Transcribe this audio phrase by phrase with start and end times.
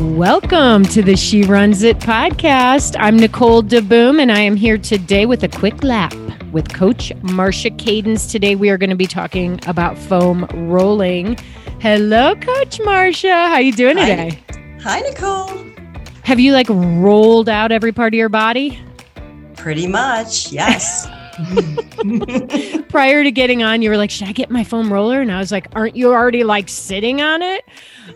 [0.00, 2.96] Welcome to the She Runs It podcast.
[2.98, 6.14] I'm Nicole DeBoom, and I am here today with a quick lap
[6.52, 8.30] with Coach Marcia Cadens.
[8.30, 11.38] Today, we are going to be talking about foam rolling.
[11.80, 13.32] Hello, Coach Marcia.
[13.32, 14.38] How you doing today?
[14.50, 15.64] Hi, Hi Nicole.
[16.24, 18.78] Have you like rolled out every part of your body?
[19.56, 21.08] Pretty much, yes.
[22.88, 25.38] Prior to getting on, you were like, "Should I get my foam roller?" And I
[25.38, 27.64] was like, "Aren't you already like sitting on it?"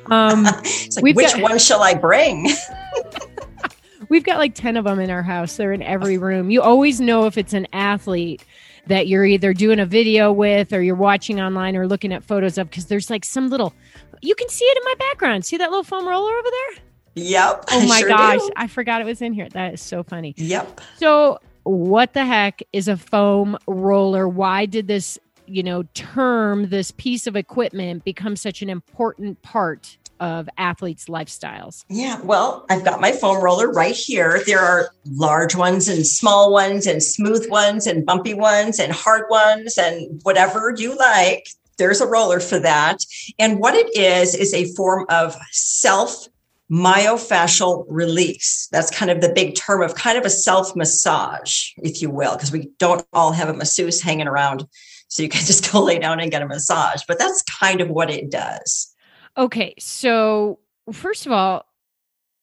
[0.06, 0.44] Um,
[0.96, 2.48] like, which got- one shall I bring?
[4.08, 5.56] We've got like 10 of them in our house.
[5.56, 6.50] They're in every room.
[6.50, 8.44] You always know if it's an athlete
[8.88, 12.58] that you're either doing a video with or you're watching online or looking at photos
[12.58, 13.72] of because there's like some little,
[14.20, 15.44] you can see it in my background.
[15.44, 16.82] See that little foam roller over there?
[17.14, 17.64] Yep.
[17.70, 18.40] Oh my sure gosh.
[18.40, 18.50] Do.
[18.56, 19.48] I forgot it was in here.
[19.50, 20.34] That is so funny.
[20.36, 20.80] Yep.
[20.96, 24.28] So, what the heck is a foam roller?
[24.28, 29.96] Why did this, you know, term, this piece of equipment become such an important part
[30.20, 31.84] of athletes' lifestyles?
[31.88, 34.42] Yeah, well, I've got my foam roller right here.
[34.46, 39.24] There are large ones and small ones and smooth ones and bumpy ones and hard
[39.30, 41.48] ones and whatever you like.
[41.78, 42.98] There's a roller for that.
[43.38, 46.28] And what it is, is a form of self
[46.70, 48.68] myofascial release.
[48.70, 52.36] That's kind of the big term of kind of a self massage, if you will,
[52.36, 54.66] because we don't all have a masseuse hanging around.
[55.08, 57.88] So you can just go lay down and get a massage, but that's kind of
[57.88, 58.94] what it does.
[59.36, 59.74] Okay.
[59.78, 60.60] So,
[60.92, 61.66] first of all,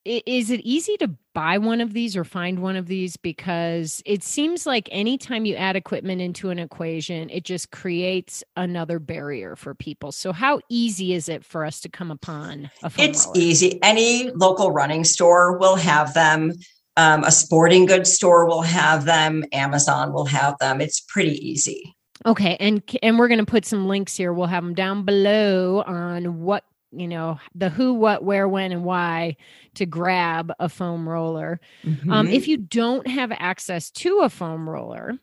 [0.05, 3.15] is it easy to buy one of these or find one of these?
[3.15, 8.97] Because it seems like anytime you add equipment into an equation, it just creates another
[8.97, 10.11] barrier for people.
[10.11, 13.39] So, how easy is it for us to come upon a It's roller?
[13.39, 13.79] easy.
[13.83, 16.53] Any local running store will have them.
[16.95, 19.43] Um, a sporting goods store will have them.
[19.53, 20.81] Amazon will have them.
[20.81, 21.95] It's pretty easy.
[22.25, 24.33] Okay, and and we're going to put some links here.
[24.33, 28.83] We'll have them down below on what you know the who what where when and
[28.83, 29.35] why
[29.75, 31.59] to grab a foam roller.
[31.83, 32.11] Um, mm-hmm.
[32.11, 35.19] um, if you don't have access to a foam roller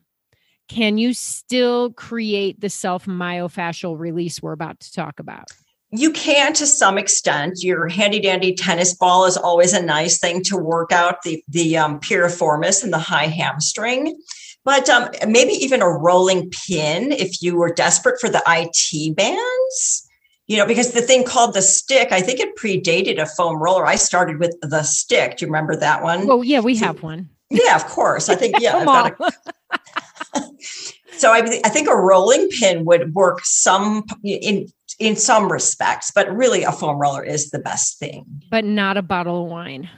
[0.67, 5.45] can you still create the self myofascial release we're about to talk about?
[5.91, 7.59] You can to some extent.
[7.61, 11.77] Your handy dandy tennis ball is always a nice thing to work out the the
[11.77, 14.19] um, piriformis and the high hamstring.
[14.63, 20.04] But um, maybe even a rolling pin if you were desperate for the IT bands
[20.47, 23.85] you know, because the thing called the stick, I think it predated a foam roller.
[23.85, 25.37] I started with the stick.
[25.37, 26.29] Do you remember that one?
[26.29, 27.29] Oh, yeah, we so, have one.
[27.49, 28.29] Yeah, of course.
[28.29, 30.41] I think, yeah, I've got a,
[31.17, 34.67] so I, I think a rolling pin would work some in
[34.97, 38.25] in some respects, but really a foam roller is the best thing.
[38.49, 39.89] But not a bottle of wine.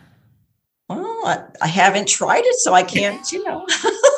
[0.90, 3.68] Well, I, I haven't tried it, so I can't, you know.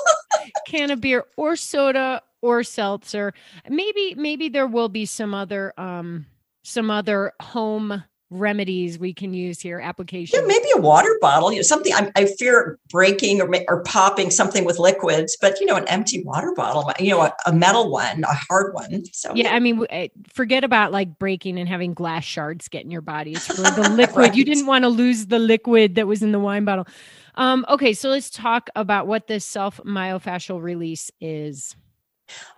[0.68, 3.34] Can of beer or soda or seltzer.
[3.70, 6.26] Maybe maybe there will be some other um
[6.64, 11.58] some other home remedies we can use here application yeah maybe a water bottle you
[11.58, 15.76] know something i, I fear breaking or, or popping something with liquids but you know
[15.76, 19.46] an empty water bottle you know a, a metal one a hard one so yeah,
[19.46, 19.56] yeah.
[19.56, 23.32] i mean eh, forget about like breaking and having glass shards get in your body
[23.32, 24.36] it's really the liquid right.
[24.36, 26.86] you didn't want to lose the liquid that was in the wine bottle
[27.34, 31.76] um okay so let's talk about what this self myofascial release is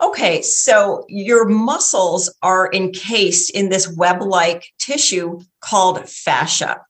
[0.00, 6.80] Okay, so your muscles are encased in this web like tissue called fascia.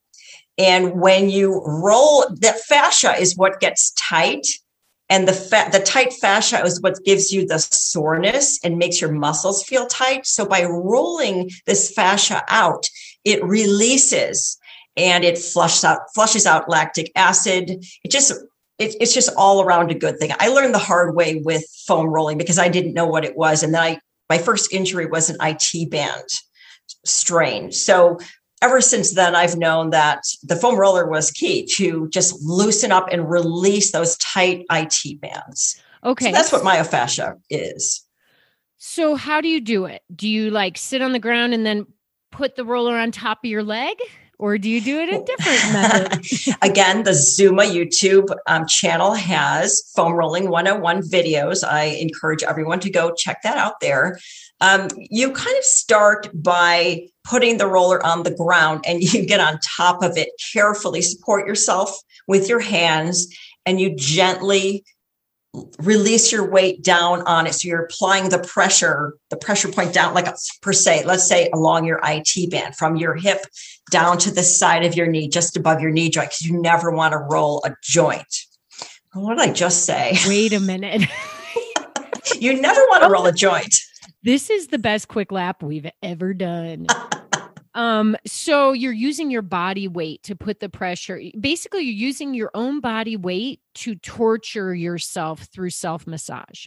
[0.59, 4.47] And when you roll, that fascia is what gets tight.
[5.09, 9.13] And the fa- the tight fascia is what gives you the soreness and makes your
[9.13, 10.27] muscles feel tight.
[10.27, 12.87] So by rolling this fascia out,
[13.25, 14.59] it releases
[14.97, 17.85] and it flushes out flushes out lactic acid.
[18.05, 18.33] It just
[18.83, 20.33] it, it's just all around a good thing.
[20.39, 23.63] I learned the hard way with foam rolling because I didn't know what it was.
[23.63, 26.27] And then I, my first injury was an IT band
[27.05, 27.71] strain.
[27.73, 28.19] So
[28.61, 33.09] ever since then, I've known that the foam roller was key to just loosen up
[33.11, 35.81] and release those tight IT bands.
[36.05, 36.27] Okay.
[36.27, 38.05] So that's what myofascia is.
[38.79, 40.03] So how do you do it?
[40.15, 41.87] Do you like sit on the ground and then
[42.33, 43.97] put the roller on top of your leg?
[44.43, 46.57] Or do you do it a different method?
[46.63, 51.63] Again, the Zuma YouTube um, channel has foam rolling 101 videos.
[51.63, 54.19] I encourage everyone to go check that out there.
[54.61, 59.39] Um, you kind of start by putting the roller on the ground and you get
[59.39, 61.97] on top of it, carefully support yourself
[62.27, 63.29] with your hands,
[63.65, 64.85] and you gently
[65.79, 67.55] release your weight down on it.
[67.55, 70.27] So you're applying the pressure, the pressure point down, like
[70.63, 73.45] per se, let's say along your IT band from your hip
[73.91, 76.91] down to the side of your knee, just above your knee joint, because you never
[76.91, 78.47] want to roll a joint.
[79.13, 80.17] What did I just say?
[80.27, 81.03] Wait a minute.
[82.41, 83.75] you never want to roll a joint.
[84.23, 86.87] This is the best quick lap we've ever done.
[87.75, 91.21] Um, so you're using your body weight to put the pressure.
[91.39, 96.67] Basically, you're using your own body weight to torture yourself through self massage.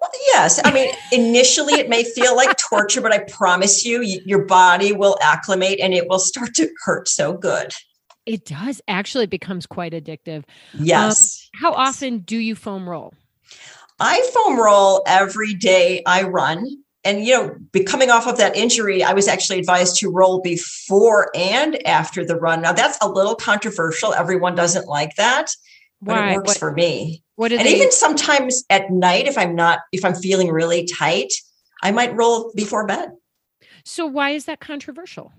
[0.00, 0.60] Well, yes.
[0.64, 5.18] I mean, initially it may feel like torture, but I promise you, your body will
[5.20, 7.72] acclimate and it will start to hurt so good.
[8.24, 8.80] It does.
[8.86, 10.44] Actually, it becomes quite addictive.
[10.74, 11.48] Yes.
[11.54, 11.94] Um, how yes.
[11.96, 13.12] often do you foam roll?
[13.98, 16.64] I foam roll every day I run.
[17.04, 21.30] And, you know, coming off of that injury, I was actually advised to roll before
[21.34, 22.60] and after the run.
[22.60, 24.12] Now, that's a little controversial.
[24.14, 25.52] Everyone doesn't like that,
[26.02, 26.32] but Why?
[26.32, 27.22] it works what, for me.
[27.36, 31.32] What and they- even sometimes at night, if I'm not, if I'm feeling really tight,
[31.82, 33.10] I might roll before bed.
[33.84, 35.32] So, why is that controversial?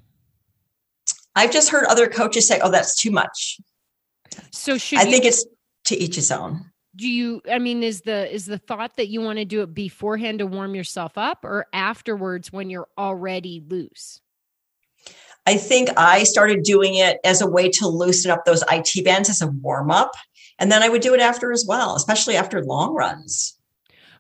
[1.36, 3.60] I've just heard other coaches say, "Oh, that's too much."
[4.52, 5.46] So should I you, think it's
[5.86, 6.72] to each his own.
[7.00, 7.42] Do you?
[7.50, 10.46] I mean, is the is the thought that you want to do it beforehand to
[10.46, 14.20] warm yourself up, or afterwards when you're already loose?
[15.46, 19.30] I think I started doing it as a way to loosen up those IT bands
[19.30, 20.12] as a warm up,
[20.60, 23.58] and then I would do it after as well, especially after long runs.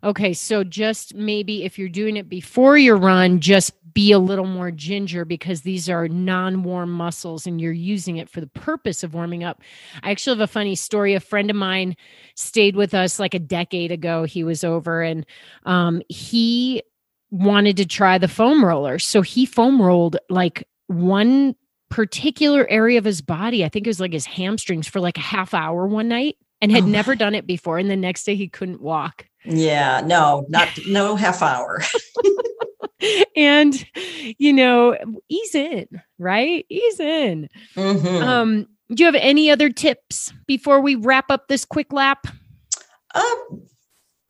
[0.01, 4.45] Okay, so just maybe if you're doing it before your run, just be a little
[4.45, 9.03] more ginger because these are non warm muscles and you're using it for the purpose
[9.03, 9.62] of warming up.
[10.03, 11.13] I actually have a funny story.
[11.13, 11.95] A friend of mine
[12.36, 14.24] stayed with us like a decade ago.
[14.24, 15.25] He was over and
[15.65, 16.83] um, he
[17.31, 19.00] wanted to try the foam roller.
[19.00, 21.56] So he foam rolled like one
[21.89, 23.63] particular area of his body.
[23.63, 26.71] I think it was like his hamstrings for like a half hour one night and
[26.71, 26.88] had oh.
[26.88, 27.77] never done it before.
[27.77, 29.25] And the next day he couldn't walk.
[29.45, 31.81] Yeah, no, not no half hour.
[33.36, 33.86] and
[34.38, 34.98] you know,
[35.30, 35.88] ease in,
[36.18, 36.66] right?
[36.69, 37.50] Ease in.
[37.75, 38.24] Mm-hmm.
[38.24, 42.28] Um, do you have any other tips before we wrap up this quick lap?
[43.13, 43.62] Um,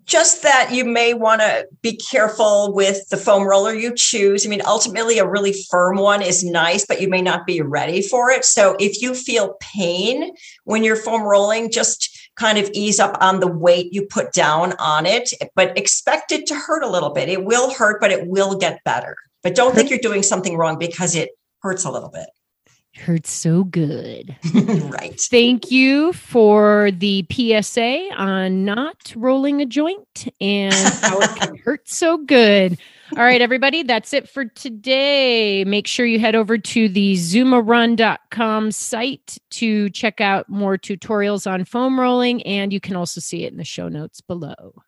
[0.06, 4.46] just that you may want to be careful with the foam roller you choose.
[4.46, 8.02] I mean, ultimately, a really firm one is nice, but you may not be ready
[8.02, 8.44] for it.
[8.44, 10.32] So, if you feel pain
[10.64, 12.09] when you're foam rolling, just
[12.40, 16.48] kind of ease up on the weight you put down on it, but expect it
[16.48, 17.30] to hurt a little bit.
[17.30, 19.16] It will hurt, but it will get better.
[19.44, 21.32] But don't think you're doing something wrong because it
[21.62, 22.28] hurts a little bit.
[22.96, 24.36] Hurts so good.
[24.54, 25.20] right.
[25.20, 31.88] Thank you for the PSA on not rolling a joint and how it can hurt
[31.88, 32.78] so good.
[33.18, 35.64] All right, everybody, that's it for today.
[35.66, 41.66] Make sure you head over to the zumarun.com site to check out more tutorials on
[41.66, 44.84] foam rolling, and you can also see it in the show notes below.